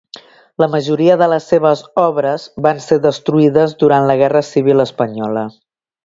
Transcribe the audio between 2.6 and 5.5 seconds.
van ser destruïdes durant la guerra civil espanyola.